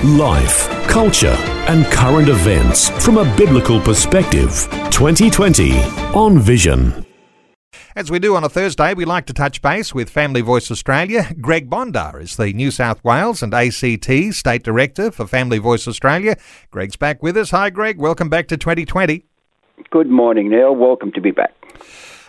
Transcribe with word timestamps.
Life, 0.00 0.68
culture, 0.88 1.36
and 1.68 1.84
current 1.86 2.28
events 2.28 2.88
from 3.04 3.18
a 3.18 3.36
biblical 3.36 3.80
perspective. 3.80 4.66
2020 4.90 5.78
on 6.12 6.40
Vision. 6.40 7.06
As 7.94 8.10
we 8.10 8.18
do 8.18 8.34
on 8.34 8.42
a 8.42 8.48
Thursday, 8.48 8.94
we 8.94 9.04
like 9.04 9.26
to 9.26 9.32
touch 9.32 9.62
base 9.62 9.94
with 9.94 10.10
Family 10.10 10.40
Voice 10.40 10.72
Australia. 10.72 11.32
Greg 11.40 11.70
Bondar 11.70 12.20
is 12.20 12.34
the 12.34 12.52
New 12.52 12.72
South 12.72 13.04
Wales 13.04 13.44
and 13.44 13.54
ACT 13.54 14.34
State 14.34 14.64
Director 14.64 15.12
for 15.12 15.24
Family 15.24 15.58
Voice 15.58 15.86
Australia. 15.86 16.36
Greg's 16.72 16.96
back 16.96 17.22
with 17.22 17.36
us. 17.36 17.50
Hi, 17.52 17.70
Greg. 17.70 17.98
Welcome 17.98 18.28
back 18.28 18.48
to 18.48 18.56
2020. 18.56 19.24
Good 19.90 20.08
morning, 20.08 20.50
Neil. 20.50 20.74
Welcome 20.74 21.12
to 21.12 21.20
be 21.20 21.30
back. 21.30 21.54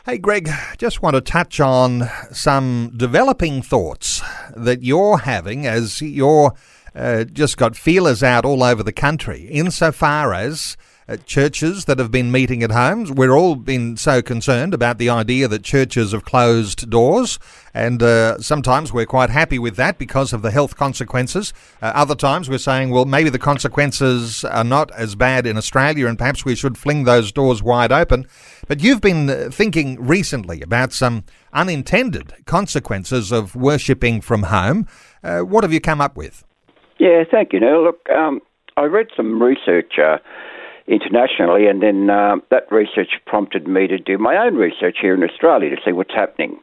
Hey, 0.06 0.20
Greg, 0.20 0.48
just 0.78 1.02
want 1.02 1.16
to 1.16 1.22
touch 1.22 1.60
on 1.60 2.10
some 2.32 2.92
developing 2.96 3.64
thoughts 3.64 4.22
that 4.56 4.84
you're 4.84 5.20
having 5.20 5.66
as 5.66 6.02
you're 6.04 6.54
uh, 6.96 7.24
just 7.24 7.58
got 7.58 7.76
feelers 7.76 8.24
out 8.24 8.46
all 8.46 8.64
over 8.64 8.84
the 8.84 8.94
country 8.94 9.48
insofar 9.48 10.34
as 10.34 10.78
uh, 11.08 11.18
churches 11.18 11.86
that 11.86 12.00
have 12.00 12.12
been 12.12 12.32
meeting 12.32 12.64
at 12.64 12.72
homes. 12.72 13.12
We're 13.12 13.36
all 13.36 13.56
been 13.56 13.98
so 13.98 14.22
concerned 14.22 14.74
about 14.74 14.98
the 14.98 15.10
idea 15.10 15.48
that 15.48 15.64
churches 15.64 16.12
have 16.12 16.24
closed 16.24 16.90
doors, 16.90 17.40
and 17.74 18.02
uh, 18.02 18.40
sometimes 18.40 18.94
we're 18.94 19.06
quite 19.06 19.30
happy 19.30 19.60
with 19.60 19.76
that 19.76 19.98
because 19.98 20.34
of 20.34 20.42
the 20.42 20.52
health 20.52 20.78
consequences. 20.78 21.54
Uh, 21.82 21.92
other 21.96 22.16
times 22.16 22.50
we're 22.50 22.58
saying, 22.58 22.90
well, 22.90 23.06
maybe 23.06 23.30
the 23.30 23.40
consequences 23.40 24.46
are 24.46 24.64
not 24.64 24.92
as 24.92 25.16
bad 25.16 25.46
in 25.46 25.58
Australia, 25.58 26.08
and 26.08 26.18
perhaps 26.18 26.46
we 26.46 26.56
should 26.56 26.78
fling 26.78 27.04
those 27.04 27.32
doors 27.32 27.62
wide 27.62 27.92
open. 27.92 28.26
But 28.68 28.82
you've 28.82 29.02
been 29.02 29.30
uh, 29.30 29.50
thinking 29.52 30.02
recently 30.02 30.62
about 30.62 30.94
some 30.94 31.26
unintended 31.52 32.34
consequences 32.46 33.32
of 33.32 33.56
worshipping 33.56 34.22
from 34.22 34.44
home. 34.44 34.88
Uh, 35.24 35.42
what 35.42 35.64
have 35.64 35.74
you 35.74 35.82
come 35.82 36.00
up 36.00 36.16
with? 36.16 36.44
Yeah, 37.00 37.24
thank 37.30 37.54
you. 37.54 37.60
Neil. 37.60 37.84
look, 37.84 38.08
um, 38.10 38.42
I 38.78 38.84
read 38.84 39.08
some 39.16 39.42
research 39.42 39.94
uh, 39.98 40.18
internationally, 40.88 41.68
and 41.68 41.82
then 41.82 42.10
uh, 42.10 42.36
that 42.50 42.72
research 42.72 43.12
prompted 43.26 43.68
me 43.68 43.88
to 43.88 43.98
do 43.98 44.18
my 44.18 44.38
own 44.38 44.56
research 44.56 44.98
here 45.02 45.14
in 45.14 45.24
Australia 45.24 45.70
to 45.70 45.78
see 45.84 45.92
what's 45.92 46.14
happening. 46.14 46.60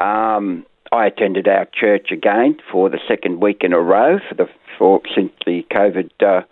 Um, 0.00 0.64
I 0.90 1.06
attended 1.06 1.48
our 1.48 1.66
church 1.72 2.10
again 2.10 2.58
for 2.70 2.90
the 2.90 2.98
second 3.08 3.40
week 3.40 3.62
in 3.62 3.72
a 3.72 3.80
row 3.80 4.18
for 4.28 4.34
the 4.34 4.46
for 4.78 5.00
since 5.14 5.32
the 5.46 5.64
COVID 5.72 6.10
uh, 6.20 6.42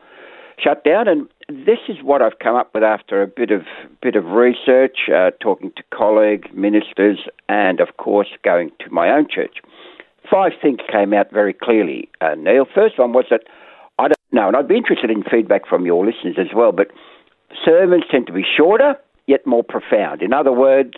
shutdown, 0.58 1.08
and 1.08 1.28
this 1.48 1.78
is 1.88 1.96
what 2.02 2.22
I've 2.22 2.38
come 2.38 2.54
up 2.54 2.72
with 2.74 2.82
after 2.82 3.22
a 3.22 3.26
bit 3.26 3.50
of 3.50 3.62
bit 4.02 4.16
of 4.16 4.24
research, 4.24 5.08
uh, 5.14 5.30
talking 5.40 5.72
to 5.76 5.82
colleagues, 5.92 6.48
ministers, 6.54 7.18
and 7.48 7.80
of 7.80 7.96
course 7.96 8.28
going 8.42 8.70
to 8.80 8.90
my 8.90 9.10
own 9.10 9.26
church. 9.28 9.58
Five 10.30 10.52
things 10.62 10.78
came 10.90 11.12
out 11.12 11.30
very 11.32 11.52
clearly, 11.52 12.08
uh, 12.20 12.34
Neil. 12.36 12.66
First 12.72 12.98
one 12.98 13.12
was 13.12 13.24
that 13.30 13.42
I 13.98 14.04
don't 14.04 14.32
know, 14.32 14.48
and 14.48 14.56
I'd 14.56 14.68
be 14.68 14.76
interested 14.76 15.10
in 15.10 15.24
feedback 15.24 15.66
from 15.66 15.84
your 15.84 16.06
listeners 16.06 16.36
as 16.38 16.54
well, 16.54 16.72
but 16.72 16.88
sermons 17.64 18.04
tend 18.10 18.26
to 18.28 18.32
be 18.32 18.44
shorter 18.56 18.94
yet 19.26 19.46
more 19.46 19.64
profound. 19.64 20.22
In 20.22 20.32
other 20.32 20.52
words, 20.52 20.92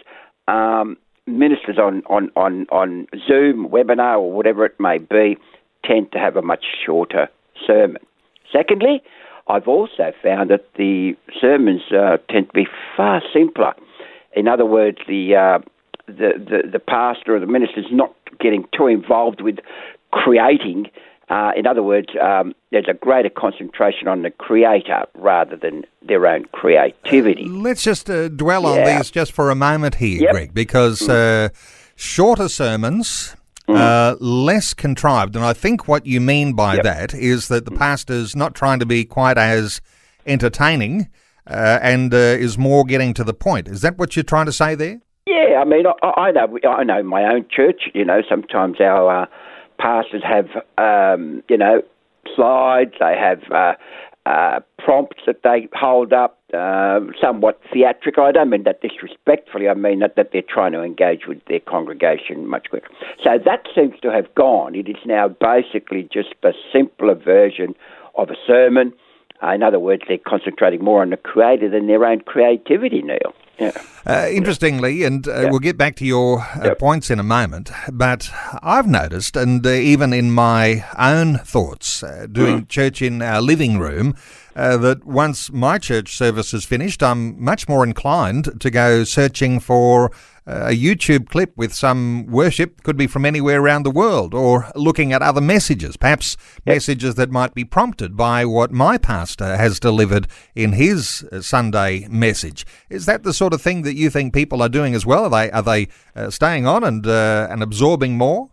um, 0.49 0.97
ministers 1.27 1.79
on, 1.79 2.03
on, 2.07 2.31
on, 2.37 2.67
on 2.71 3.07
Zoom, 3.27 3.69
webinar, 3.69 4.19
or 4.19 4.33
whatever 4.33 4.65
it 4.67 4.79
may 4.79 4.99
be, 4.99 5.37
tend 5.85 6.13
to 6.13 6.19
have 6.19 6.37
a 6.37 6.43
much 6.43 6.65
shorter 6.85 7.29
sermon. 7.67 8.03
Secondly, 8.53 9.03
I've 9.49 9.67
also 9.67 10.13
found 10.23 10.51
that 10.51 10.67
the 10.77 11.17
sermons 11.41 11.83
uh, 11.91 12.19
tend 12.31 12.49
to 12.49 12.53
be 12.53 12.67
far 12.97 13.23
simpler. 13.33 13.75
In 14.35 14.47
other 14.47 14.67
words, 14.67 14.99
the, 15.09 15.35
uh, 15.35 15.59
the, 16.07 16.33
the, 16.37 16.69
the 16.73 16.79
pastor 16.79 17.37
or 17.37 17.41
the 17.41 17.47
minister 17.47 17.81
is 17.81 17.87
not 17.91 18.15
getting 18.41 18.67
too 18.77 18.87
involved 18.87 19.41
with 19.41 19.59
creating 20.13 20.87
uh, 21.33 21.51
in 21.57 21.67
other 21.67 21.83
words, 21.83 22.09
um, 22.21 22.55
there's 22.73 22.89
a 22.89 22.95
greater 22.95 23.31
concentration 23.31 24.07
on 24.07 24.21
the 24.21 24.29
creator 24.31 25.05
rather 25.15 25.57
than 25.57 25.83
their 26.07 26.27
own 26.27 26.45
creativity. 26.53 27.47
Let's 27.49 27.83
just 27.83 28.11
uh, 28.11 28.29
dwell 28.29 28.67
on 28.67 28.85
these 28.85 29.11
just 29.11 29.33
for 29.33 29.49
a 29.49 29.55
moment 29.55 29.95
here, 29.95 30.21
Yep. 30.21 30.31
Greg, 30.33 30.55
because 30.55 31.01
Mm. 31.01 31.47
uh, 31.47 31.49
shorter 31.97 32.49
sermons. 32.49 33.35
Mm. 33.69 33.77
Uh, 33.77 34.17
less 34.19 34.75
contrived, 34.75 35.37
and 35.37 35.45
I 35.45 35.53
think 35.53 35.87
what 35.87 36.05
you 36.05 36.21
mean 36.21 36.53
by 36.53 36.75
Yep. 36.75 36.83
that 36.83 37.15
is 37.15 37.47
that 37.47 37.65
the 37.65 37.71
pastor's 37.71 38.35
not 38.35 38.57
trying 38.57 38.81
to 38.81 38.87
be 38.87 39.05
quite 39.05 39.39
as 39.39 39.81
entertaining, 40.27 41.09
uh, 41.49 41.79
and 41.81 42.13
uh, 42.13 42.17
is 42.17 42.59
more 42.59 42.85
getting 42.85 43.15
to 43.15 43.23
the 43.25 43.33
point. 43.33 43.69
Is 43.69 43.81
that 43.83 43.99
what 43.99 44.17
you're 44.17 44.25
trying 44.25 44.47
to 44.47 44.53
say 44.53 44.75
there? 44.75 44.99
Yeah, 45.27 45.61
I 45.61 45.65
mean, 45.65 45.85
I, 45.87 46.21
I 46.21 46.31
know, 46.33 46.59
I 46.69 46.85
know 46.85 47.03
my 47.03 47.25
own 47.25 47.47
church. 47.51 47.83
You 47.95 48.05
know, 48.05 48.23
sometimes 48.29 48.81
our 48.81 49.23
uh, 49.23 49.27
pastors 49.79 50.23
have, 50.25 50.49
um, 50.79 51.43
you 51.49 51.57
know, 51.57 51.83
slides. 52.35 52.95
They 52.99 53.17
have 53.19 53.43
uh, 53.53 53.75
uh, 54.27 54.61
prompts 54.79 55.23
that 55.27 55.43
they 55.43 55.69
hold 55.75 56.13
up, 56.13 56.39
uh, 56.55 57.01
somewhat 57.21 57.61
theatrical. 57.73 58.25
I 58.25 58.33
don't 58.33 58.51
mean 58.51 58.65
that 58.65 58.81
disrespectfully. 58.81 59.69
I 59.69 59.75
mean 59.75 60.01
that, 60.01 60.17
that 60.17 60.31
they're 60.33 60.43
trying 60.43 60.73
to 60.73 60.83
engage 60.83 61.27
with 61.27 61.39
their 61.49 61.61
congregation 61.61 62.47
much 62.47 62.69
quicker. 62.71 62.89
So 63.23 63.31
that 63.45 63.67
seems 63.75 63.95
to 64.03 64.13
have 64.13 64.33
gone. 64.35 64.75
It 64.75 64.89
is 64.89 64.97
now 65.07 65.29
basically 65.29 66.09
just 66.13 66.35
a 66.43 66.53
simpler 66.73 67.15
version 67.15 67.75
of 68.17 68.31
a 68.31 68.37
sermon. 68.47 68.93
Uh, 69.43 69.53
in 69.55 69.63
other 69.63 69.79
words, 69.81 70.03
they're 70.07 70.19
concentrating 70.19 70.83
more 70.85 71.03
on 71.03 71.11
the 71.11 71.17
creator 71.17 71.69
than 71.69 71.87
their 71.87 72.05
own 72.05 72.21
creativity, 72.21 73.03
Neil. 73.03 73.35
Yeah. 73.59 73.73
Uh, 74.07 74.29
interestingly, 74.31 75.05
and 75.05 75.29
uh, 75.29 75.47
we'll 75.51 75.59
get 75.61 75.77
back 75.77 75.95
to 75.97 76.05
your 76.07 76.41
uh, 76.41 76.61
Yep. 76.65 76.79
points 76.79 77.11
in 77.11 77.21
a 77.21 77.23
moment, 77.23 77.71
but 77.93 78.31
I've 78.63 78.87
noticed, 78.87 79.37
and 79.37 79.65
uh, 79.65 79.71
even 79.71 80.13
in 80.13 80.33
my 80.33 80.85
own 80.99 81.39
thoughts, 81.39 82.03
uh, 82.03 82.27
doing 82.31 82.67
church 82.67 83.03
in 83.03 83.21
our 83.23 83.41
living 83.41 83.79
room, 83.79 84.15
uh, 84.57 84.77
that 84.79 85.05
once 85.05 85.53
my 85.53 85.79
church 85.79 86.17
service 86.17 86.53
is 86.55 86.65
finished, 86.65 87.03
I'm 87.03 87.43
much 87.43 87.69
more 87.69 87.85
inclined 87.85 88.61
to 88.61 88.71
go 88.71 89.05
searching 89.05 89.61
for 89.61 90.11
a 90.47 90.71
YouTube 90.71 91.29
clip 91.29 91.53
with 91.57 91.73
some 91.73 92.27
worship, 92.27 92.83
could 92.83 92.97
be 92.97 93.07
from 93.07 93.25
anywhere 93.25 93.61
around 93.61 93.85
the 93.85 93.91
world, 93.91 94.35
or 94.35 94.71
looking 94.75 95.13
at 95.13 95.23
other 95.23 95.41
messages, 95.41 95.97
perhaps 95.97 96.37
messages 96.67 97.15
that 97.15 97.31
might 97.31 97.55
be 97.55 97.65
prompted 97.65 98.17
by 98.17 98.45
what 98.45 98.73
my 98.73 98.99
pastor 98.99 99.57
has 99.57 99.79
delivered 99.79 100.27
in 100.55 100.73
his 100.73 101.25
uh, 101.31 101.41
Sunday 101.41 102.07
message. 102.09 102.67
Is 102.91 103.07
that 103.07 103.23
the 103.23 103.33
sort 103.33 103.53
of 103.53 103.63
thing 103.63 103.83
that 103.83 103.95
you 103.95 104.11
think 104.11 104.35
people 104.35 104.63
are 104.63 104.69
doing 104.69 104.95
as 104.95 105.07
well? 105.07 105.25
Are 105.25 105.31
they 105.31 105.51
are 105.51 105.63
they 105.63 105.89
uh, 106.17 106.31
staying 106.31 106.67
on 106.67 106.85
and 106.85 107.07
uh, 107.07 107.47
and 107.51 107.63
absorbing 107.63 108.19
more? 108.19 108.51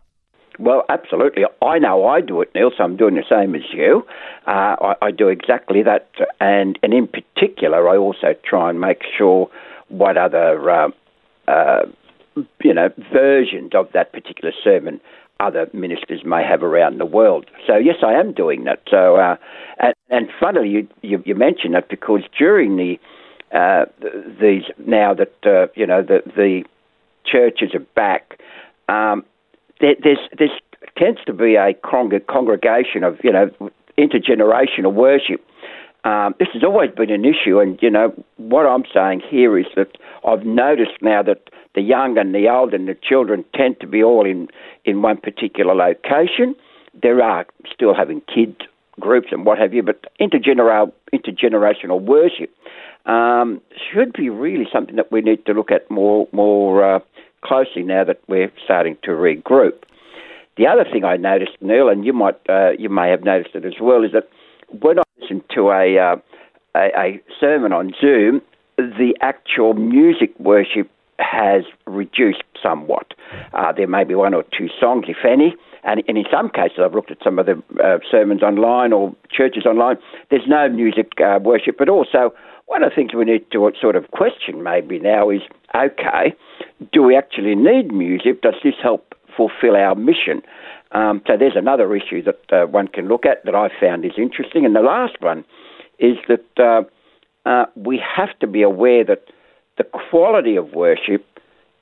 Well, 0.60 0.84
absolutely. 0.90 1.44
I 1.62 1.80
know 1.80 2.06
I 2.06 2.20
do 2.20 2.42
it, 2.42 2.52
Neil, 2.54 2.72
so 2.78 2.84
I'm 2.84 2.98
doing 2.98 3.16
the 3.16 3.24
same 3.30 3.56
as 3.56 3.62
you. 3.74 4.06
Uh, 4.46 4.76
I, 4.82 4.96
I 5.04 5.12
do 5.12 5.30
exactly 5.30 5.84
that. 5.84 6.10
And, 6.42 6.78
and 6.84 6.94
in 6.94 7.08
particular, 7.08 7.88
I 7.88 7.96
also 7.96 8.36
try 8.44 8.70
and 8.70 8.78
make 8.78 9.02
sure 9.18 9.50
what 9.88 10.18
other, 10.18 10.70
uh, 10.70 10.90
uh, 11.50 11.86
you 12.64 12.74
know, 12.74 12.90
versions 13.12 13.72
of 13.74 13.88
that 13.94 14.14
particular 14.14 14.54
sermon 14.64 15.02
other 15.42 15.70
ministers 15.74 16.22
may 16.26 16.44
have 16.44 16.64
around 16.64 17.00
the 17.00 17.06
world. 17.06 17.46
So, 17.66 17.78
yes, 17.78 17.96
I 18.06 18.14
am 18.14 18.34
doing 18.34 18.66
that. 18.66 18.82
So, 18.90 19.16
uh, 19.16 19.38
and, 19.80 19.94
and 20.10 20.28
funnily, 20.38 20.70
you, 20.70 20.88
you, 21.02 21.24
you 21.26 21.34
mentioned 21.34 21.76
that 21.76 21.88
because 21.88 22.24
during 22.38 22.76
the, 22.76 23.00
uh, 23.58 23.86
these, 24.42 24.64
now 24.86 25.14
that, 25.14 25.34
uh, 25.46 25.68
you 25.76 25.88
know, 25.88 26.02
the, 26.02 26.22
the 26.36 26.64
churches 27.26 27.74
are 27.74 27.86
back, 27.96 28.38
um, 28.90 29.24
there, 29.80 29.96
there's 30.04 30.20
there's 30.38 30.52
tends 30.98 31.20
to 31.26 31.34
be 31.34 31.56
a 31.56 31.74
congregation 31.74 33.04
of 33.04 33.18
you 33.24 33.32
know 33.32 33.50
intergenerational 33.98 34.94
worship. 34.94 35.44
Um, 36.06 36.34
this 36.40 36.48
has 36.54 36.64
always 36.64 36.92
been 36.92 37.12
an 37.12 37.26
issue, 37.26 37.60
and 37.60 37.78
you 37.82 37.90
know 37.90 38.14
what 38.38 38.66
I'm 38.66 38.86
saying 38.94 39.22
here 39.30 39.58
is 39.58 39.66
that 39.76 39.98
I've 40.26 40.46
noticed 40.46 41.02
now 41.02 41.22
that 41.24 41.50
the 41.76 41.82
young 41.82 42.18
and 42.18 42.34
the 42.34 42.48
old 42.48 42.74
and 42.74 42.88
the 42.88 42.96
children 42.96 43.44
tend 43.54 43.80
to 43.82 43.88
be 43.88 44.02
all 44.02 44.26
in 44.26 44.48
in 44.86 45.02
one 45.02 45.18
particular 45.18 45.76
location. 45.76 46.56
There 47.02 47.22
are 47.22 47.46
still 47.74 47.94
having 47.94 48.22
kids 48.34 48.62
groups 49.00 49.28
and 49.32 49.46
what 49.46 49.58
have 49.58 49.74
you, 49.74 49.84
but 49.84 50.06
intergenerational 50.20 50.92
intergenerational 51.14 52.02
worship 52.02 52.54
um, 53.06 53.62
should 53.92 54.14
be 54.14 54.30
really 54.30 54.68
something 54.72 54.96
that 54.96 55.12
we 55.12 55.22
need 55.22 55.46
to 55.46 55.54
look 55.54 55.72
at 55.72 55.90
more 55.90 56.28
more 56.32 56.96
uh, 56.96 57.00
closely 57.42 57.84
now 57.84 58.04
that 58.04 58.20
we're 58.28 58.52
starting 58.64 58.98
to 59.04 59.12
regroup. 59.12 59.84
The 60.58 60.68
other 60.68 60.84
thing 60.84 61.06
I 61.06 61.16
noticed, 61.16 61.54
Neil, 61.62 61.88
and 61.90 62.06
you 62.06 62.14
might 62.14 62.38
uh, 62.50 62.72
you 62.78 62.90
may 62.90 63.10
have 63.10 63.24
noticed 63.24 63.56
it 63.56 63.66
as 63.66 63.80
well, 63.82 64.04
is 64.04 64.12
that 64.12 64.30
when 64.82 65.00
I 65.00 65.04
to 65.28 65.70
a, 65.70 65.98
uh, 65.98 66.16
a 66.76 66.88
a 66.98 67.22
sermon 67.40 67.74
on 67.74 67.94
Zoom, 68.00 68.42
the 68.78 69.14
actual 69.22 69.74
music 69.74 70.38
worship 70.40 70.90
has 71.20 71.64
reduced 71.86 72.44
somewhat. 72.62 73.14
Uh, 73.54 73.72
there 73.72 73.88
may 73.88 74.04
be 74.04 74.16
one 74.16 74.34
or 74.34 74.44
two 74.58 74.70
songs, 74.80 75.06
if 75.08 75.18
any, 75.26 75.56
and, 75.84 76.02
and 76.08 76.18
in 76.18 76.26
some 76.32 76.50
cases, 76.50 76.80
I've 76.84 76.94
looked 76.94 77.12
at 77.12 77.18
some 77.24 77.40
of 77.40 77.46
the 77.46 77.62
uh, 77.84 78.00
sermons 78.10 78.42
online 78.42 78.94
or 78.94 79.14
churches 79.32 79.66
online. 79.66 79.98
There's 80.30 80.48
no 80.48 80.70
music 80.70 81.12
uh, 81.20 81.40
worship 81.42 81.82
at 81.82 81.90
all. 81.90 82.06
So 82.10 82.34
one 82.68 82.84
of 82.84 82.92
the 82.92 82.96
things 82.96 83.14
we 83.14 83.26
need 83.26 83.50
to 83.52 83.72
sort 83.80 83.96
of 83.96 84.12
question 84.12 84.64
maybe 84.64 85.00
now 85.00 85.30
is, 85.30 85.42
okay, 85.76 86.36
do 86.92 87.04
we 87.04 87.16
actually 87.16 87.56
need 87.56 87.92
music? 87.92 88.42
Does 88.42 88.56
this 88.64 88.76
help 88.82 89.16
fulfil 89.36 89.76
our 89.76 89.96
mission? 89.96 90.42
Um, 90.92 91.22
so 91.28 91.38
there's 91.38 91.56
another 91.56 91.96
issue 91.96 92.24
that 92.24 92.42
uh, 92.52 92.66
one 92.66 92.88
can 92.88 93.08
look 93.08 93.26
at 93.26 93.46
that 93.46 93.56
I 93.56 93.70
found 93.80 94.06
is 94.06 94.14
interesting. 94.18 94.66
And 94.66 94.76
the 94.76 94.82
last 94.82 95.22
one 95.22 95.46
is 96.00 96.18
that 96.28 96.46
uh, 96.58 96.84
uh, 97.48 97.66
we 97.76 98.02
have 98.16 98.38
to 98.40 98.48
be 98.48 98.62
aware 98.62 99.04
that 99.06 99.26
the 99.78 99.84
quality 99.84 100.56
of 100.56 100.74
worship 100.74 101.26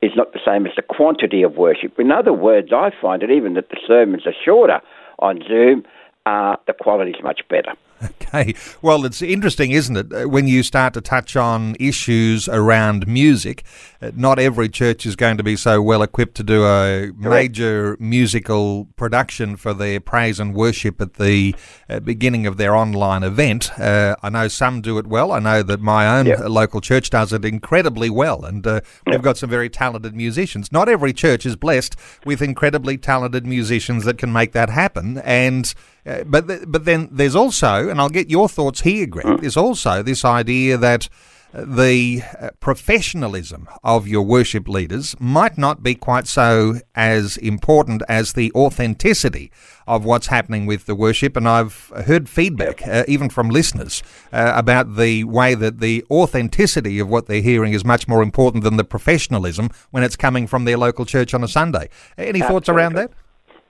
is 0.01 0.11
not 0.15 0.33
the 0.33 0.39
same 0.45 0.65
as 0.65 0.73
the 0.75 0.81
quantity 0.81 1.41
of 1.41 1.55
worship. 1.55 1.99
In 1.99 2.11
other 2.11 2.33
words, 2.33 2.69
I 2.71 2.91
find 3.01 3.21
that 3.21 3.31
even 3.31 3.55
that 3.55 3.69
the 3.69 3.79
sermons 3.87 4.27
are 4.27 4.33
shorter 4.45 4.81
on 5.19 5.41
Zoom, 5.47 5.85
uh, 6.25 6.57
the 6.67 6.73
quality 6.73 7.11
is 7.11 7.23
much 7.23 7.41
better. 7.49 7.73
Okay. 8.03 8.53
Well, 8.81 9.05
it's 9.05 9.21
interesting, 9.21 9.71
isn't 9.71 9.97
it, 9.97 10.13
uh, 10.13 10.29
when 10.29 10.47
you 10.47 10.61
start 10.63 10.93
to 10.93 11.01
touch 11.01 11.35
on 11.35 11.75
issues 11.79 12.47
around 12.47 13.07
music. 13.07 13.63
Uh, 14.01 14.11
not 14.15 14.37
every 14.37 14.69
church 14.69 15.05
is 15.05 15.15
going 15.15 15.37
to 15.37 15.43
be 15.43 15.55
so 15.55 15.81
well 15.81 16.03
equipped 16.03 16.35
to 16.35 16.43
do 16.43 16.65
a 16.65 17.11
major 17.17 17.97
musical 17.99 18.85
production 18.95 19.55
for 19.55 19.73
their 19.73 19.99
praise 19.99 20.39
and 20.39 20.53
worship 20.53 21.01
at 21.01 21.15
the 21.15 21.55
uh, 21.89 21.99
beginning 21.99 22.45
of 22.45 22.57
their 22.57 22.75
online 22.75 23.23
event. 23.23 23.71
Uh, 23.79 24.15
I 24.21 24.29
know 24.29 24.47
some 24.47 24.81
do 24.81 24.99
it 24.99 25.07
well. 25.07 25.31
I 25.31 25.39
know 25.39 25.63
that 25.63 25.79
my 25.79 26.19
own 26.19 26.27
yep. 26.27 26.39
local 26.47 26.81
church 26.81 27.09
does 27.09 27.33
it 27.33 27.43
incredibly 27.43 28.09
well, 28.09 28.45
and 28.45 28.65
uh, 28.67 28.81
we've 29.05 29.15
yep. 29.15 29.23
got 29.23 29.37
some 29.37 29.49
very 29.49 29.69
talented 29.69 30.15
musicians. 30.15 30.71
Not 30.71 30.87
every 30.87 31.13
church 31.13 31.45
is 31.45 31.55
blessed 31.55 31.95
with 32.25 32.41
incredibly 32.41 32.97
talented 32.97 33.47
musicians 33.47 34.05
that 34.05 34.17
can 34.19 34.31
make 34.31 34.51
that 34.51 34.69
happen, 34.69 35.17
and 35.19 35.73
uh, 36.05 36.23
but 36.23 36.47
th- 36.47 36.63
but 36.67 36.85
then 36.85 37.09
there's 37.11 37.35
also, 37.35 37.86
and 37.89 37.99
I'll 37.99 38.09
get 38.09 38.29
your 38.29 38.49
thoughts 38.49 38.81
here, 38.81 39.05
Greg. 39.05 39.25
Mm. 39.25 39.41
There's 39.41 39.57
also 39.57 40.03
this 40.03 40.23
idea 40.25 40.77
that 40.77 41.09
uh, 41.53 41.63
the 41.65 42.21
uh, 42.39 42.49
professionalism 42.59 43.69
of 43.83 44.07
your 44.07 44.21
worship 44.21 44.67
leaders 44.67 45.15
might 45.19 45.57
not 45.57 45.81
be 45.81 45.95
quite 45.95 46.27
so 46.27 46.75
as 46.93 47.37
important 47.37 48.03
as 48.09 48.33
the 48.33 48.51
authenticity 48.53 49.49
of 49.87 50.03
what's 50.03 50.27
happening 50.27 50.65
with 50.65 50.85
the 50.85 50.95
worship. 50.95 51.37
And 51.37 51.47
I've 51.47 51.91
heard 52.05 52.27
feedback, 52.27 52.85
uh, 52.85 53.05
even 53.07 53.29
from 53.29 53.49
listeners, 53.49 54.03
uh, 54.33 54.51
about 54.55 54.97
the 54.97 55.23
way 55.23 55.55
that 55.55 55.79
the 55.79 56.05
authenticity 56.11 56.99
of 56.99 57.07
what 57.07 57.27
they're 57.27 57.41
hearing 57.41 57.73
is 57.73 57.85
much 57.85 58.07
more 58.07 58.21
important 58.21 58.63
than 58.63 58.75
the 58.75 58.83
professionalism 58.83 59.69
when 59.91 60.03
it's 60.03 60.17
coming 60.17 60.47
from 60.47 60.65
their 60.65 60.77
local 60.77 61.05
church 61.05 61.33
on 61.33 61.43
a 61.43 61.47
Sunday. 61.47 61.89
Any 62.17 62.41
Absolutely. 62.41 62.41
thoughts 62.41 62.69
around 62.69 62.93
that? 62.95 63.11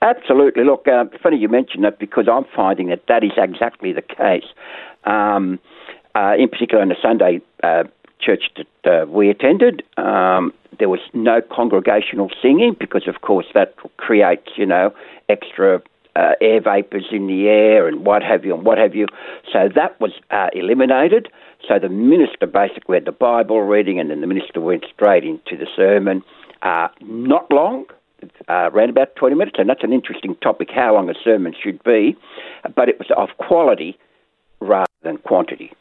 Absolutely. 0.00 0.64
Look, 0.64 0.86
uh, 0.86 1.04
funny 1.22 1.38
you 1.38 1.48
mention 1.48 1.82
that 1.82 1.98
because 1.98 2.28
I'm 2.30 2.44
finding 2.54 2.88
that 2.88 3.02
that 3.08 3.24
is 3.24 3.32
exactly 3.36 3.92
the 3.92 4.02
case. 4.02 4.44
Um, 5.04 5.58
uh, 6.14 6.34
in 6.38 6.48
particular, 6.48 6.82
on 6.82 6.88
the 6.88 6.96
Sunday 7.00 7.40
uh, 7.62 7.84
church 8.20 8.50
that 8.56 9.02
uh, 9.02 9.06
we 9.06 9.28
attended, 9.28 9.82
um, 9.96 10.52
there 10.78 10.88
was 10.88 11.00
no 11.14 11.40
congregational 11.40 12.30
singing 12.40 12.76
because, 12.78 13.08
of 13.08 13.22
course, 13.22 13.46
that 13.54 13.74
creates, 13.96 14.50
you 14.56 14.66
know, 14.66 14.94
extra 15.28 15.82
uh, 16.14 16.32
air 16.40 16.60
vapors 16.60 17.06
in 17.10 17.26
the 17.26 17.48
air 17.48 17.88
and 17.88 18.06
what 18.06 18.22
have 18.22 18.44
you 18.44 18.54
and 18.54 18.64
what 18.64 18.78
have 18.78 18.94
you. 18.94 19.06
So 19.52 19.68
that 19.74 20.00
was 20.00 20.12
uh, 20.30 20.48
eliminated. 20.52 21.28
So 21.66 21.78
the 21.78 21.88
minister 21.88 22.46
basically 22.46 22.96
had 22.96 23.04
the 23.04 23.12
Bible 23.12 23.62
reading 23.62 23.98
and 23.98 24.10
then 24.10 24.20
the 24.20 24.26
minister 24.26 24.60
went 24.60 24.84
straight 24.94 25.24
into 25.24 25.56
the 25.56 25.66
sermon. 25.76 26.22
Not 27.00 27.52
long, 27.52 27.86
uh, 28.48 28.70
around 28.72 28.90
about 28.90 29.14
20 29.16 29.34
minutes, 29.34 29.56
and 29.58 29.68
that's 29.68 29.84
an 29.84 29.92
interesting 29.92 30.36
topic 30.36 30.68
how 30.74 30.94
long 30.94 31.08
a 31.08 31.14
sermon 31.22 31.54
should 31.62 31.82
be, 31.84 32.16
but 32.74 32.88
it 32.88 32.98
was 32.98 33.08
of 33.16 33.28
quality 33.38 33.98
rather 34.60 34.86
than 35.02 35.18
quantity. 35.18 35.72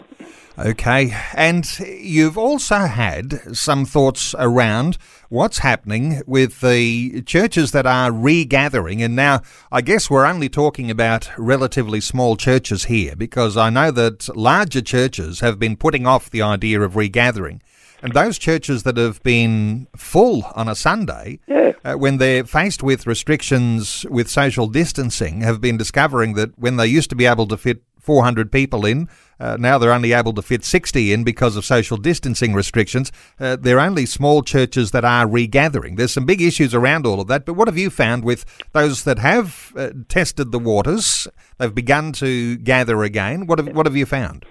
Okay, 0.60 1.16
and 1.36 1.68
you've 1.80 2.38
also 2.38 2.80
had 2.80 3.56
some 3.56 3.86
thoughts 3.86 4.34
around 4.40 4.98
what's 5.30 5.60
happening 5.60 6.22
with 6.26 6.62
the 6.62 7.22
churches 7.24 7.72
that 7.72 7.86
are 7.86 8.12
regathering. 8.12 9.04
And 9.04 9.16
now, 9.16 9.42
I 9.72 9.82
guess 9.82 10.10
we're 10.10 10.26
only 10.26 10.50
talking 10.50 10.90
about 10.90 11.30
relatively 11.38 12.02
small 12.02 12.36
churches 12.36 12.86
here 12.86 13.16
because 13.16 13.56
I 13.56 13.70
know 13.70 13.92
that 13.92 14.36
larger 14.36 14.82
churches 14.82 15.42
have 15.42 15.60
been 15.60 15.78
putting 15.78 16.08
off 16.08 16.30
the 16.32 16.42
idea 16.42 16.82
of 16.82 16.96
regathering. 16.96 17.62
And 18.02 18.14
those 18.14 18.38
churches 18.38 18.84
that 18.84 18.98
have 18.98 19.22
been 19.24 19.88
full 19.96 20.44
on 20.56 20.68
a 20.68 20.76
Sunday, 20.76 21.40
yeah. 21.48 21.67
Uh, 21.88 21.94
when 21.94 22.18
they're 22.18 22.44
faced 22.44 22.84
with 22.84 23.08
restrictions 23.08 24.06
with 24.10 24.30
social 24.30 24.68
distancing, 24.68 25.40
have 25.40 25.62
been 25.62 25.78
discovering 25.78 26.34
that 26.34 26.58
when 26.60 26.76
they 26.76 26.86
used 26.86 27.10
to 27.10 27.16
be 27.16 27.26
able 27.26 27.48
to 27.48 27.56
fit 27.56 27.82
400 28.02 28.52
people 28.52 28.86
in, 28.86 29.08
uh, 29.40 29.56
now 29.58 29.78
they're 29.78 29.94
only 29.94 30.12
able 30.12 30.34
to 30.34 30.42
fit 30.42 30.66
60 30.66 31.14
in 31.14 31.24
because 31.24 31.56
of 31.56 31.64
social 31.64 31.96
distancing 31.96 32.54
restrictions. 32.54 33.10
Uh, 33.40 33.56
they're 33.56 33.80
only 33.80 34.06
small 34.06 34.44
churches 34.44 34.92
that 34.92 35.06
are 35.06 35.26
regathering. 35.26 35.96
There's 35.96 36.12
some 36.12 36.26
big 36.26 36.42
issues 36.42 36.74
around 36.74 37.06
all 37.06 37.22
of 37.22 37.28
that. 37.28 37.46
But 37.46 37.54
what 37.54 37.70
have 37.70 37.78
you 37.78 37.90
found 37.90 38.26
with 38.26 38.44
those 38.74 39.06
that 39.06 39.20
have 39.20 39.72
uh, 39.78 39.92
tested 40.10 40.52
the 40.52 40.60
waters? 40.60 41.28
They've 41.58 41.74
begun 41.74 42.12
to 42.14 42.58
gather 42.58 43.04
again. 43.04 43.48
What 43.48 43.60
have, 43.60 43.74
what 43.74 43.86
have 43.86 43.96
you 43.96 44.06
found? 44.06 44.46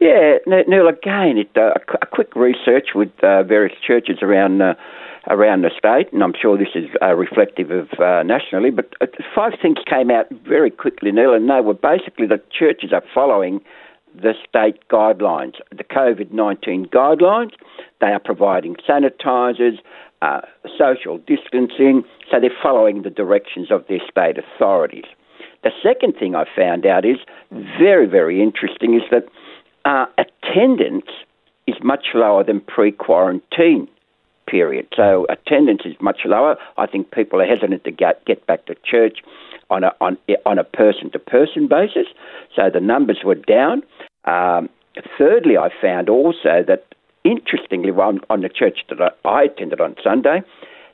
Yeah, 0.00 0.38
Neil. 0.46 0.88
Again, 0.88 1.38
it, 1.38 1.50
uh, 1.56 1.72
a 2.02 2.06
quick 2.06 2.34
research 2.34 2.88
with 2.94 3.12
uh, 3.22 3.44
various 3.44 3.76
churches 3.86 4.18
around 4.20 4.60
uh, 4.60 4.74
around 5.28 5.62
the 5.62 5.70
state, 5.76 6.12
and 6.12 6.22
I'm 6.22 6.34
sure 6.40 6.56
this 6.56 6.74
is 6.74 6.88
uh, 7.02 7.14
reflective 7.14 7.70
of 7.70 7.88
uh, 7.98 8.22
nationally. 8.22 8.70
But 8.70 8.94
uh, 9.00 9.06
five 9.34 9.52
things 9.60 9.78
came 9.88 10.10
out 10.10 10.26
very 10.46 10.70
quickly, 10.70 11.12
Neil, 11.12 11.34
and 11.34 11.48
they 11.48 11.60
were 11.60 11.74
basically 11.74 12.26
that 12.28 12.50
churches 12.50 12.92
are 12.92 13.02
following 13.14 13.60
the 14.14 14.34
state 14.48 14.88
guidelines, 14.88 15.54
the 15.70 15.84
COVID 15.84 16.32
19 16.32 16.86
guidelines. 16.86 17.52
They 18.00 18.08
are 18.08 18.20
providing 18.20 18.76
sanitisers, 18.88 19.78
social 20.78 21.18
distancing, 21.18 22.04
so 22.30 22.40
they're 22.40 22.50
following 22.62 23.02
the 23.02 23.10
directions 23.10 23.70
of 23.70 23.84
their 23.88 24.00
state 24.10 24.36
authorities. 24.38 25.04
The 25.62 25.70
second 25.82 26.14
thing 26.18 26.34
I 26.34 26.44
found 26.54 26.86
out 26.86 27.04
is 27.04 27.16
very, 27.50 28.06
very 28.06 28.42
interesting 28.42 28.94
is 28.94 29.02
that 29.10 29.26
uh, 29.84 30.06
attendance 30.18 31.06
is 31.66 31.74
much 31.82 32.08
lower 32.14 32.44
than 32.44 32.60
pre-quarantine 32.60 33.88
period. 34.46 34.86
So 34.94 35.26
attendance 35.28 35.82
is 35.84 35.94
much 36.00 36.20
lower. 36.24 36.56
I 36.76 36.86
think 36.86 37.10
people 37.10 37.40
are 37.40 37.46
hesitant 37.46 37.84
to 37.84 37.90
get, 37.90 38.24
get 38.24 38.46
back 38.46 38.66
to 38.66 38.74
church 38.84 39.18
on 39.68 39.82
a 39.84 39.92
on 40.00 40.16
on 40.44 40.58
a 40.58 40.64
person 40.64 41.10
to 41.10 41.18
person 41.18 41.66
basis. 41.68 42.06
So 42.54 42.70
the 42.72 42.80
numbers 42.80 43.18
were 43.24 43.34
down. 43.34 43.82
Um, 44.24 44.68
thirdly, 45.18 45.56
I 45.56 45.70
found 45.80 46.08
also 46.08 46.64
that 46.66 46.86
interestingly, 47.26 47.90
on, 47.90 48.20
on 48.30 48.40
the 48.40 48.48
church 48.48 48.80
that 48.88 49.16
I 49.24 49.42
attended 49.44 49.80
on 49.80 49.96
Sunday, 50.02 50.42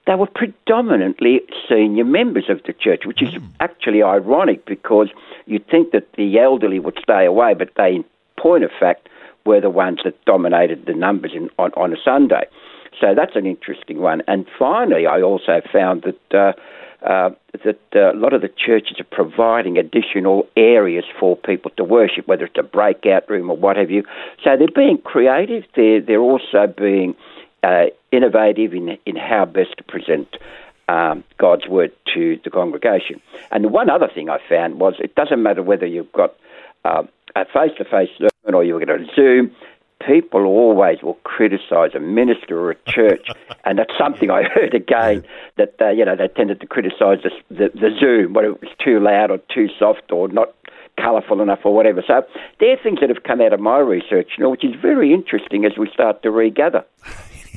they 0.06 0.14
were 0.14 0.26
predominantly 0.26 1.40
senior 1.68 2.04
members 2.04 2.46
of 2.48 2.60
the 2.66 2.72
church, 2.72 3.02
which 3.04 3.22
is 3.22 3.30
mm. 3.30 3.46
actually 3.60 4.02
ironic 4.02 4.64
because 4.66 5.08
you'd 5.46 5.66
think 5.68 5.92
that 5.92 6.12
the 6.16 6.38
elderly 6.38 6.78
would 6.78 6.98
stay 7.02 7.24
away, 7.24 7.54
but 7.54 7.70
they, 7.76 7.96
in 7.96 8.04
point 8.38 8.64
of 8.64 8.70
fact, 8.80 9.08
were 9.44 9.60
the 9.60 9.70
ones 9.70 10.00
that 10.04 10.24
dominated 10.24 10.86
the 10.86 10.94
numbers 10.94 11.32
in, 11.34 11.50
on, 11.58 11.72
on 11.74 11.92
a 11.92 11.96
Sunday. 12.04 12.46
So 13.00 13.14
that's 13.14 13.36
an 13.36 13.46
interesting 13.46 13.98
one. 14.00 14.22
And 14.28 14.46
finally, 14.58 15.06
I 15.06 15.22
also 15.22 15.60
found 15.72 16.02
that 16.02 16.34
uh, 16.34 16.52
uh, 17.06 17.30
that 17.64 17.80
uh, 17.96 18.12
a 18.12 18.16
lot 18.16 18.32
of 18.32 18.42
the 18.42 18.48
churches 18.48 19.00
are 19.00 19.04
providing 19.04 19.76
additional 19.76 20.46
areas 20.56 21.04
for 21.18 21.36
people 21.36 21.70
to 21.76 21.84
worship, 21.84 22.28
whether 22.28 22.44
it's 22.44 22.58
a 22.58 22.62
breakout 22.62 23.28
room 23.28 23.50
or 23.50 23.56
what 23.56 23.76
have 23.76 23.90
you. 23.90 24.04
So 24.44 24.56
they're 24.56 24.68
being 24.74 24.98
creative. 24.98 25.64
They're 25.74 26.00
they're 26.00 26.20
also 26.20 26.66
being 26.66 27.14
uh, 27.62 27.86
innovative 28.12 28.72
in 28.72 28.98
in 29.04 29.16
how 29.16 29.46
best 29.46 29.76
to 29.78 29.84
present 29.84 30.36
um, 30.88 31.24
God's 31.38 31.66
word 31.66 31.92
to 32.14 32.38
the 32.44 32.50
congregation. 32.50 33.20
And 33.50 33.64
the 33.64 33.68
one 33.68 33.90
other 33.90 34.08
thing 34.08 34.28
I 34.28 34.38
found 34.48 34.78
was 34.78 34.94
it 34.98 35.14
doesn't 35.14 35.42
matter 35.42 35.62
whether 35.62 35.86
you've 35.86 36.12
got 36.12 36.34
uh, 36.84 37.02
a 37.34 37.44
face-to-face 37.46 38.10
sermon 38.18 38.54
or 38.54 38.64
you're 38.64 38.84
going 38.84 39.06
to 39.06 39.14
Zoom 39.14 39.54
people 40.06 40.44
always 40.44 41.02
will 41.02 41.18
criticise 41.24 41.94
a 41.94 42.00
minister 42.00 42.58
or 42.58 42.70
a 42.70 42.76
church, 42.88 43.28
and 43.64 43.78
that's 43.78 43.92
something 43.98 44.30
I 44.30 44.42
heard 44.42 44.74
again 44.74 45.24
that 45.56 45.74
uh, 45.80 45.90
you 45.90 46.04
know 46.04 46.16
they 46.16 46.28
tended 46.28 46.60
to 46.60 46.66
criticise 46.66 47.18
the, 47.22 47.30
the, 47.48 47.68
the 47.74 47.90
Zoom, 47.98 48.32
whether 48.32 48.48
it 48.48 48.60
was 48.60 48.70
too 48.82 49.00
loud 49.00 49.30
or 49.30 49.38
too 49.52 49.68
soft 49.78 50.10
or 50.10 50.28
not 50.28 50.54
colourful 51.00 51.40
enough 51.40 51.60
or 51.64 51.74
whatever. 51.74 52.02
So 52.06 52.22
they're 52.60 52.76
things 52.82 53.00
that 53.00 53.08
have 53.08 53.22
come 53.22 53.40
out 53.40 53.52
of 53.52 53.60
my 53.60 53.78
research, 53.78 54.32
you 54.36 54.44
know, 54.44 54.50
which 54.50 54.64
is 54.64 54.74
very 54.80 55.12
interesting 55.12 55.64
as 55.64 55.72
we 55.78 55.88
start 55.92 56.22
to 56.22 56.30
regather. 56.30 56.84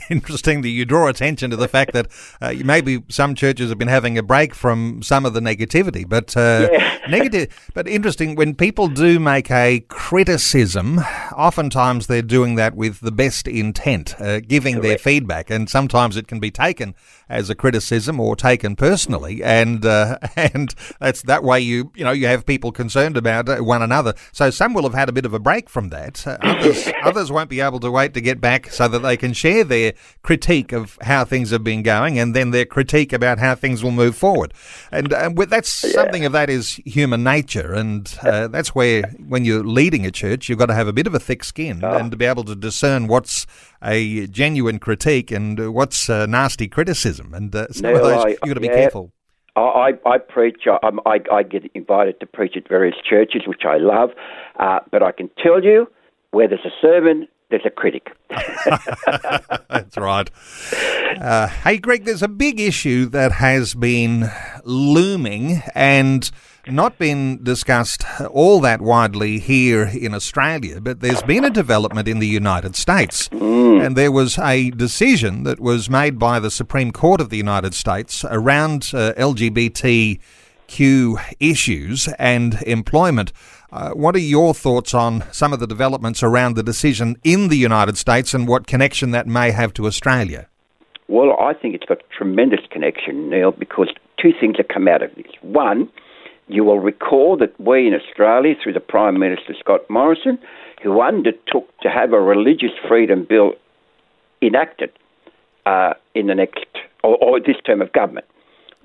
interesting 0.10 0.62
that 0.62 0.70
you 0.70 0.86
draw 0.86 1.08
attention 1.08 1.50
to 1.52 1.56
the 1.56 1.68
fact 1.68 1.94
that 1.94 2.08
uh, 2.42 2.54
maybe 2.64 3.04
some 3.10 3.36
churches 3.36 3.70
have 3.70 3.78
been 3.78 3.88
having 3.88 4.18
a 4.18 4.24
break 4.24 4.54
from 4.56 5.02
some 5.02 5.26
of 5.26 5.34
the 5.34 5.40
negativity, 5.40 6.08
but 6.08 6.36
uh, 6.38 6.70
Yeah. 6.72 7.00
negative. 7.10 7.48
But 7.74 7.88
interesting 7.88 8.36
when 8.36 8.56
people 8.56 8.88
do 8.88 9.20
make 9.20 9.52
a 9.52 9.82
criticism. 9.90 11.00
Oftentimes 11.36 12.08
they're 12.08 12.22
doing 12.22 12.56
that 12.56 12.76
with 12.76 13.00
the 13.02 13.12
best 13.12 13.48
intent, 13.48 14.20
uh, 14.20 14.40
giving 14.40 14.82
their 14.82 14.98
feedback, 14.98 15.50
and 15.50 15.70
sometimes 15.70 16.18
it 16.18 16.28
can 16.28 16.40
be 16.40 16.52
taken 16.52 16.96
as 17.30 17.50
a 17.50 17.56
criticism 17.56 18.20
or 18.20 18.36
taken 18.36 18.76
personally, 18.76 19.44
and 19.44 19.86
uh, 19.86 20.18
and 20.36 20.74
that's 21.00 21.22
that 21.24 21.44
way 21.44 21.60
you 21.60 21.92
you 21.96 22.04
know 22.04 22.12
you 22.12 22.28
have 22.28 22.46
people 22.46 22.72
concerned 22.72 23.18
about 23.18 23.50
uh, 23.50 23.58
one 23.58 23.82
another. 23.82 24.14
So 24.32 24.50
some 24.50 24.74
will 24.74 24.84
have 24.84 24.94
had 24.94 25.10
a 25.10 25.12
bit 25.12 25.26
of 25.26 25.34
a 25.34 25.40
break 25.40 25.70
from 25.70 25.90
that. 25.90 26.26
Uh, 26.26 26.38
others 26.42 26.90
others 27.04 27.32
won't 27.32 27.50
be 27.50 27.62
able 27.62 27.80
to 27.80 27.92
wait 27.92 28.14
to 28.14 28.22
get 28.22 28.40
back 28.40 28.72
so 28.72 28.88
that 28.88 29.00
they 29.00 29.18
can 29.18 29.34
share 29.34 29.64
their 29.64 29.94
critique 30.24 30.72
of 30.72 30.98
how 31.02 31.26
things 31.26 31.52
have 31.52 31.64
been 31.64 31.84
going, 31.84 32.20
and 32.20 32.36
then 32.36 32.52
their 32.52 32.66
critique 32.66 33.14
about 33.14 33.40
how 33.40 33.56
things 33.56 33.84
will 33.84 33.92
move 33.92 34.16
forward. 34.16 34.54
And, 34.92 35.14
and 35.14 35.38
with, 35.38 35.50
that's 35.50 35.70
something 35.70 36.26
of 36.26 36.32
that 36.34 36.50
is 36.50 36.76
human 36.86 37.24
nature, 37.24 37.74
and 37.74 38.14
uh, 38.22 38.48
that's 38.48 38.76
where 38.76 39.04
when 39.28 39.46
you're 39.46 39.64
leading 39.64 40.06
a 40.06 40.12
church, 40.12 40.50
you've 40.50 40.60
got 40.60 40.68
to 40.68 40.76
have 40.76 40.88
a 40.88 40.94
bit 40.94 41.08
of 41.08 41.14
a 41.14 41.20
thick 41.20 41.44
skin 41.44 41.84
and 41.84 42.12
to 42.12 42.18
be 42.18 42.26
able 42.26 42.44
to 42.44 42.56
discern 42.56 43.08
what's 43.08 43.46
a 43.86 44.28
genuine 44.28 44.80
critique 44.80 45.32
and 45.32 45.60
uh, 45.60 45.72
what's 45.72 46.10
uh, 46.10 46.26
nasty 46.26 46.68
criticism. 46.68 47.34
And 47.34 47.56
uh, 47.56 47.68
some 47.72 47.94
of 47.94 48.02
those 48.02 48.26
I- 48.26 48.30
you've 48.30 48.40
got 48.42 48.54
to 48.56 48.60
be 48.60 48.68
yeah. 48.68 48.76
careful. 48.76 49.12
I, 49.58 49.94
I 50.06 50.18
preach. 50.18 50.64
I, 50.68 50.90
I, 51.06 51.20
I 51.32 51.44
get 51.44 51.64
invited 51.74 52.20
to 52.20 52.26
preach 52.26 52.58
at 52.58 52.68
various 52.68 52.98
churches, 53.10 53.44
which 53.48 53.62
I 53.66 53.78
love. 53.78 54.10
Uh, 54.60 54.80
but 54.92 55.02
I 55.02 55.14
can 55.14 55.30
tell 55.42 55.64
you, 55.64 55.88
where 56.32 56.50
there's 56.50 56.66
a 56.66 56.76
sermon, 56.82 57.26
there's 57.56 57.66
a 57.66 57.70
critic. 57.70 58.12
That's 59.70 59.98
right. 59.98 60.30
Uh, 61.22 61.48
hey, 61.48 61.78
Greg, 61.78 62.04
there's 62.04 62.22
a 62.22 62.28
big 62.28 62.60
issue 62.60 63.06
that 63.08 63.32
has 63.34 63.74
been 63.74 64.30
looming 64.66 65.64
and 65.74 66.30
not 66.68 66.98
been 66.98 67.42
discussed 67.44 68.04
all 68.30 68.60
that 68.60 68.82
widely 68.82 69.40
here 69.40 69.84
in 69.84 70.14
Australia, 70.14 70.82
but 70.82 71.00
there's 71.00 71.22
been 71.22 71.46
a 71.46 71.50
development 71.50 72.10
in 72.10 72.20
the 72.20 72.28
United 72.28 72.76
States. 72.76 73.30
And 73.32 73.96
there 73.96 74.12
was 74.12 74.38
a 74.38 74.72
decision 74.72 75.44
that 75.44 75.60
was 75.62 75.90
made 75.90 76.20
by 76.20 76.40
the 76.40 76.52
Supreme 76.52 76.92
Court 76.92 77.22
of 77.22 77.30
the 77.30 77.38
United 77.38 77.74
States 77.74 78.26
around 78.30 78.92
uh, 78.94 79.14
LGBTQ 80.68 81.36
issues 81.40 82.08
and 82.20 82.62
employment. 82.64 83.32
Uh, 83.72 83.92
what 83.92 84.16
are 84.16 84.20
your 84.20 84.54
thoughts 84.54 84.94
on 84.94 85.24
some 85.32 85.54
of 85.54 85.60
the 85.60 85.68
developments 85.68 86.24
around 86.24 86.56
the 86.56 86.64
decision 86.64 87.18
in 87.24 87.50
the 87.50 87.58
United 87.58 87.98
States 87.98 88.34
and 88.34 88.48
what 88.48 88.68
connection 88.68 89.12
that 89.12 89.28
may 89.28 89.52
have 89.52 89.74
to 89.74 89.86
Australia? 89.86 90.48
Well, 91.08 91.36
I 91.40 91.54
think 91.54 91.76
it's 91.76 91.86
got 91.86 92.00
tremendous 92.16 92.62
connection, 92.72 93.30
Neil, 93.30 93.52
because 93.52 93.90
two 94.20 94.32
things 94.40 94.58
have 94.58 94.70
come 94.70 94.88
out 94.88 95.04
of 95.04 95.14
this. 95.16 95.28
One, 95.42 95.90
you 96.48 96.64
will 96.64 96.80
recall 96.80 97.38
that 97.38 97.60
we 97.60 97.88
in 97.88 97.94
Australia, 97.94 98.56
through 98.62 98.74
the 98.74 98.80
Prime 98.80 99.20
Minister 99.20 99.54
Scott 99.60 99.82
Morrison, 99.90 100.40
who 100.82 101.02
undertook 101.02 101.68
to 101.82 101.90
have 101.90 102.14
a 102.14 102.22
religious 102.22 102.72
freedom 102.88 103.26
bill 103.28 103.54
enacted 104.42 104.92
uh, 105.66 105.94
in 106.14 106.28
the 106.28 106.36
next 106.36 106.66
or, 107.04 107.18
or 107.18 107.40
this 107.40 107.58
term 107.66 107.82
of 107.82 107.92
government. 107.94 108.26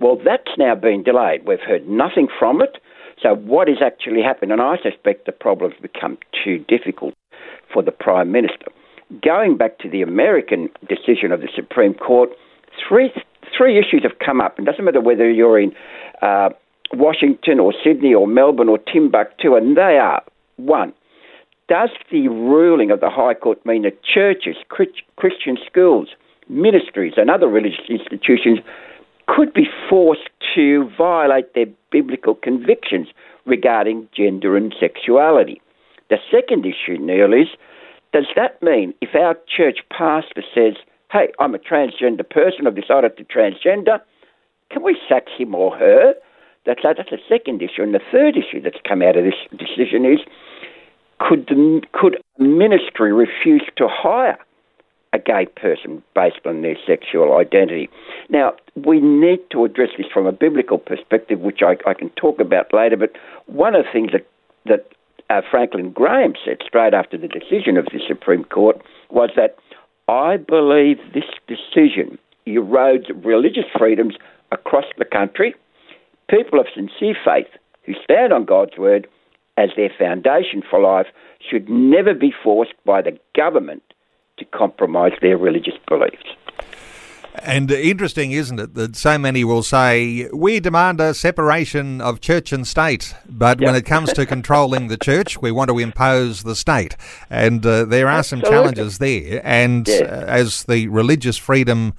Well, 0.00 0.18
that's 0.24 0.56
now 0.56 0.74
been 0.74 1.02
delayed. 1.02 1.46
We've 1.46 1.60
heard 1.60 1.88
nothing 1.88 2.28
from 2.38 2.62
it. 2.62 2.78
So, 3.22 3.34
what 3.34 3.68
has 3.68 3.78
actually 3.84 4.22
happened? 4.22 4.50
And 4.50 4.62
I 4.62 4.76
suspect 4.82 5.26
the 5.26 5.32
problem's 5.32 5.74
become 5.80 6.18
too 6.42 6.58
difficult 6.68 7.14
for 7.72 7.82
the 7.82 7.92
Prime 7.92 8.32
Minister. 8.32 8.66
Going 9.22 9.56
back 9.56 9.78
to 9.80 9.90
the 9.90 10.02
American 10.02 10.70
decision 10.88 11.32
of 11.32 11.40
the 11.40 11.48
Supreme 11.54 11.94
Court, 11.94 12.30
three 12.88 13.12
three 13.56 13.78
issues 13.78 14.02
have 14.02 14.18
come 14.24 14.40
up. 14.40 14.58
It 14.58 14.64
doesn't 14.64 14.84
matter 14.84 15.00
whether 15.00 15.30
you're 15.30 15.60
in 15.60 15.72
uh, 16.22 16.50
Washington 16.94 17.60
or 17.60 17.74
Sydney 17.84 18.14
or 18.14 18.26
Melbourne 18.26 18.68
or 18.68 18.78
Timbuktu, 18.78 19.54
and 19.54 19.76
they 19.76 19.98
are 20.00 20.22
one. 20.56 20.94
Does 21.68 21.90
the 22.10 22.28
ruling 22.28 22.90
of 22.90 23.00
the 23.00 23.10
High 23.10 23.34
Court 23.34 23.64
mean 23.66 23.82
that 23.82 24.02
churches, 24.02 24.56
Christian 24.68 25.56
schools, 25.66 26.08
ministries, 26.48 27.14
and 27.16 27.30
other 27.30 27.46
religious 27.46 27.88
institutions 27.88 28.58
could 29.34 29.52
be 29.52 29.66
forced 29.88 30.28
to 30.54 30.90
violate 30.96 31.54
their 31.54 31.66
biblical 31.90 32.34
convictions 32.34 33.08
regarding 33.46 34.08
gender 34.16 34.56
and 34.56 34.74
sexuality? 34.78 35.60
The 36.08 36.18
second 36.30 36.66
issue, 36.66 36.98
Neil, 36.98 37.32
is 37.32 37.48
does 38.12 38.26
that 38.34 38.60
mean 38.60 38.92
if 39.00 39.14
our 39.14 39.36
church 39.46 39.78
pastor 39.96 40.42
says, 40.52 40.74
hey, 41.12 41.28
I'm 41.38 41.54
a 41.54 41.58
transgender 41.58 42.28
person, 42.28 42.66
I've 42.66 42.74
decided 42.74 43.16
to 43.16 43.24
transgender, 43.24 44.00
can 44.70 44.82
we 44.82 44.98
sack 45.08 45.26
him 45.36 45.54
or 45.54 45.76
her? 45.76 46.14
That's, 46.66 46.80
that's 46.82 47.10
the 47.10 47.18
second 47.28 47.62
issue. 47.62 47.82
And 47.82 47.94
the 47.94 48.00
third 48.10 48.36
issue 48.36 48.60
that's 48.60 48.78
come 48.86 49.02
out 49.02 49.16
of 49.16 49.24
this 49.24 49.34
decision 49.56 50.04
is 50.04 50.18
could, 51.18 51.46
the, 51.46 51.82
could 51.92 52.16
a 52.38 52.42
ministry 52.42 53.12
refuse 53.12 53.62
to 53.76 53.86
hire 53.88 54.38
a 55.12 55.18
gay 55.18 55.46
person 55.56 56.02
based 56.14 56.40
on 56.44 56.62
their 56.62 56.76
sexual 56.86 57.36
identity? 57.36 57.88
Now, 58.28 58.54
we 58.74 59.00
need 59.00 59.40
to 59.50 59.64
address 59.64 59.90
this 59.96 60.06
from 60.12 60.26
a 60.26 60.32
biblical 60.32 60.78
perspective, 60.78 61.40
which 61.40 61.60
I, 61.62 61.76
I 61.88 61.94
can 61.94 62.10
talk 62.10 62.40
about 62.40 62.72
later, 62.72 62.96
but 62.96 63.12
one 63.46 63.74
of 63.74 63.84
the 63.84 63.92
things 63.92 64.12
that, 64.12 64.26
that 64.66 64.86
uh, 65.30 65.42
Franklin 65.50 65.90
Graham 65.92 66.34
said 66.44 66.58
straight 66.66 66.94
after 66.94 67.16
the 67.16 67.28
decision 67.28 67.76
of 67.76 67.86
the 67.86 68.00
Supreme 68.06 68.44
Court 68.44 68.80
was 69.10 69.30
that 69.36 69.56
I 70.08 70.36
believe 70.36 70.98
this 71.14 71.24
decision 71.46 72.18
erodes 72.46 73.08
religious 73.24 73.66
freedoms 73.78 74.16
across 74.50 74.86
the 74.98 75.04
country. 75.04 75.54
People 76.28 76.58
of 76.58 76.66
sincere 76.74 77.16
faith 77.24 77.46
who 77.84 77.94
stand 78.02 78.32
on 78.32 78.44
God's 78.44 78.76
word 78.76 79.06
as 79.56 79.70
their 79.76 79.90
foundation 79.96 80.62
for 80.68 80.80
life 80.80 81.06
should 81.48 81.68
never 81.68 82.14
be 82.14 82.32
forced 82.42 82.74
by 82.84 83.02
the 83.02 83.18
government 83.36 83.82
to 84.40 84.44
compromise 84.46 85.12
their 85.22 85.38
religious 85.38 85.74
beliefs. 85.88 86.24
And 87.42 87.70
interesting, 87.70 88.32
isn't 88.32 88.58
it, 88.58 88.74
that 88.74 88.96
so 88.96 89.16
many 89.16 89.44
will 89.44 89.62
say, 89.62 90.28
we 90.32 90.58
demand 90.58 91.00
a 91.00 91.14
separation 91.14 92.00
of 92.00 92.20
church 92.20 92.52
and 92.52 92.66
state, 92.66 93.14
but 93.28 93.60
when 93.60 93.76
it 93.76 93.86
comes 93.86 94.12
to 94.14 94.26
controlling 94.26 94.88
the 94.88 94.96
church, 94.96 95.40
we 95.40 95.52
want 95.52 95.70
to 95.70 95.78
impose 95.78 96.42
the 96.42 96.56
state. 96.56 96.96
And 97.30 97.64
uh, 97.64 97.84
there 97.84 98.08
are 98.08 98.24
some 98.24 98.42
challenges 98.42 98.98
there. 98.98 99.40
And 99.44 99.88
uh, 99.88 100.24
as 100.26 100.64
the 100.64 100.88
religious 100.88 101.36
freedom 101.36 101.94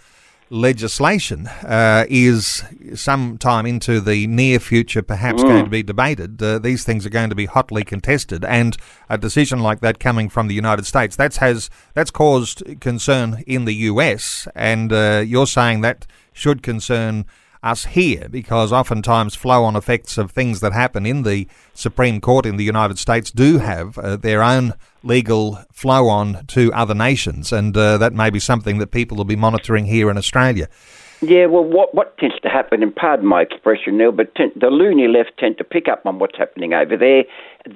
legislation 0.52 1.48
uh, 1.48 2.06
is 2.10 2.62
sometime 2.94 3.66
into 3.66 4.02
the 4.02 4.28
near 4.28 4.60
future 4.60 5.02
perhaps 5.02 5.42
going 5.42 5.64
to 5.64 5.70
be 5.70 5.82
debated. 5.82 6.44
Uh, 6.44 6.60
these 6.60 6.84
things 6.84 7.06
are 7.06 7.10
going 7.10 7.30
to 7.30 7.36
be 7.36 7.46
hotly 7.46 7.84
contested, 7.86 8.44
and 8.44 8.76
a 9.10 9.18
decision 9.18 9.60
like 9.60 9.80
that 9.80 10.00
coming 10.00 10.30
from 10.30 10.50
the 10.50 10.54
United 10.54 10.86
States 10.86 11.16
that's 11.16 11.38
has 11.38 11.70
that's 11.94 12.12
caused 12.12 12.64
concern 12.82 13.44
in 13.48 13.64
the 13.64 13.74
US, 13.76 14.48
and 14.54 14.92
uh, 14.92 15.24
you're 15.26 15.48
saying 15.48 15.82
that 15.82 16.06
should 16.34 16.62
concern 16.62 17.26
us 17.64 17.86
here 17.86 18.28
because 18.30 18.72
oftentimes 18.72 19.36
flow-on 19.36 19.76
effects 19.76 20.18
of 20.18 20.32
things 20.32 20.60
that 20.62 20.74
happen 20.74 21.06
in 21.06 21.24
the 21.24 21.48
Supreme 21.74 22.20
Court 22.20 22.46
in 22.46 22.58
the 22.58 22.64
United 22.64 22.98
States 22.98 23.32
do 23.32 23.60
have 23.60 23.98
uh, 23.98 24.16
their 24.16 24.42
own 24.42 24.74
legal 25.04 25.64
flow-on 25.72 26.46
to 26.48 26.74
other 26.74 26.96
nations, 26.96 27.52
and 27.52 27.76
uh, 27.76 27.98
that 27.98 28.14
may 28.14 28.30
be 28.30 28.40
something 28.40 28.78
that 28.80 28.92
people 28.92 29.18
will 29.18 29.26
be 29.26 29.36
monitoring 29.36 29.86
here 29.86 30.10
in 30.10 30.18
Australia. 30.18 30.68
Yeah, 31.24 31.46
well, 31.46 31.64
what 31.64 31.94
what 31.94 32.18
tends 32.18 32.40
to 32.40 32.50
happen, 32.50 32.82
and 32.82 32.96
pardon 32.96 33.28
my 33.28 33.44
expression, 33.44 33.96
Neil, 34.00 34.12
but 34.12 34.34
the 34.36 34.68
loony 34.72 35.08
left 35.08 35.38
tend 35.38 35.60
to 35.60 35.64
pick 35.64 35.88
up 35.88 36.04
on 36.04 36.18
what's 36.18 36.36
happening 36.36 36.74
over 36.74 36.98
there. 36.98 37.26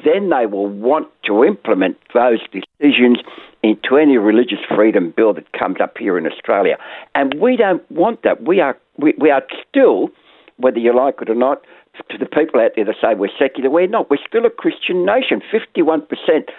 Then 0.04 0.30
they 0.30 0.48
will 0.48 0.68
want 0.68 1.10
to 1.26 1.44
implement 1.44 1.98
those 2.16 2.40
decisions 2.52 3.20
into 3.62 3.98
any 3.98 4.18
religious 4.18 4.58
freedom 4.76 5.14
bill 5.16 5.34
that 5.34 5.52
comes 5.54 5.80
up 5.80 5.96
here 6.00 6.18
in 6.18 6.26
Australia, 6.26 6.78
and 7.14 7.36
we 7.36 7.56
don't 7.56 7.84
want 7.92 8.24
that. 8.24 8.44
We 8.44 8.62
are 8.62 8.76
we, 8.98 9.14
we 9.20 9.30
are 9.30 9.44
still, 9.70 10.10
whether 10.58 10.80
you 10.80 10.96
like 10.96 11.22
it 11.22 11.30
or 11.30 11.36
not, 11.36 11.62
to 12.10 12.18
the 12.18 12.26
people 12.26 12.60
out 12.60 12.72
there 12.76 12.86
that 12.86 12.96
say 13.00 13.14
we're 13.14 13.30
secular, 13.38 13.70
we're 13.70 13.86
not. 13.86 14.10
We're 14.10 14.18
still 14.28 14.48
a 14.48 14.50
Christian 14.50 15.06
nation. 15.06 15.44
Fifty-one 15.52 16.02
percent 16.08 16.50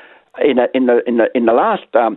in 0.40 0.60
a, 0.60 0.68
in 0.72 0.86
the 0.86 1.02
in 1.08 1.16
the 1.16 1.26
in 1.34 1.46
the 1.46 1.52
last. 1.52 1.92
Um, 1.96 2.16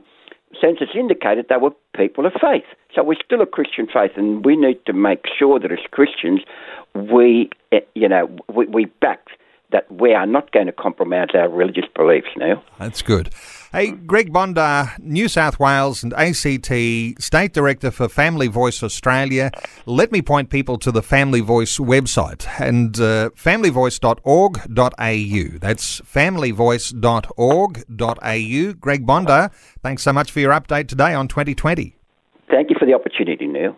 census 0.59 0.89
indicated 0.95 1.47
they 1.49 1.57
were 1.57 1.71
people 1.95 2.25
of 2.25 2.33
faith. 2.33 2.65
So 2.93 3.03
we're 3.03 3.17
still 3.23 3.41
a 3.41 3.45
Christian 3.45 3.87
faith, 3.87 4.11
and 4.15 4.43
we 4.45 4.55
need 4.55 4.83
to 4.85 4.93
make 4.93 5.25
sure 5.37 5.59
that 5.59 5.71
as 5.71 5.79
Christians, 5.91 6.41
we, 6.95 7.49
eh, 7.71 7.81
you 7.95 8.07
know, 8.07 8.29
we, 8.53 8.65
we 8.65 8.85
back 8.85 9.27
that 9.71 9.91
we 9.91 10.13
are 10.13 10.25
not 10.25 10.51
going 10.51 10.65
to 10.65 10.71
compromise 10.71 11.29
our 11.35 11.47
religious 11.47 11.85
beliefs 11.95 12.29
now. 12.35 12.63
That's 12.79 13.01
good. 13.01 13.29
Hey, 13.71 13.91
Greg 13.91 14.33
Bondar, 14.33 14.97
New 14.97 15.27
South 15.27 15.59
Wales 15.59 16.03
and 16.03 16.11
ACT 16.13 17.21
State 17.21 17.53
Director 17.53 17.91
for 17.91 18.09
Family 18.09 18.47
Voice 18.47 18.81
Australia. 18.81 19.51
Let 19.85 20.11
me 20.11 20.23
point 20.23 20.49
people 20.49 20.79
to 20.79 20.91
the 20.91 21.03
Family 21.03 21.39
Voice 21.39 21.77
website 21.77 22.47
and 22.59 22.99
uh, 22.99 23.29
familyvoice.org.au. 23.35 25.57
That's 25.59 26.01
familyvoice.org.au. 26.01 28.73
Greg 28.73 29.05
Bondar, 29.05 29.51
thanks 29.83 30.01
so 30.01 30.13
much 30.13 30.31
for 30.31 30.39
your 30.39 30.51
update 30.51 30.87
today 30.87 31.13
on 31.13 31.27
2020. 31.27 31.95
Thank 32.49 32.71
you 32.71 32.75
for 32.79 32.87
the 32.87 32.95
opportunity, 32.95 33.45
Neil. 33.45 33.77